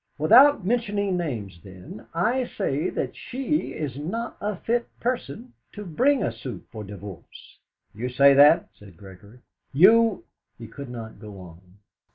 [0.17, 6.23] "Without mentioning names, then, I say that she is not a fit person to bring
[6.23, 7.59] a suit for divorce!"
[7.93, 9.41] "You say that?" said Gregory.
[9.71, 10.23] "You"
[10.57, 11.77] He could not go on.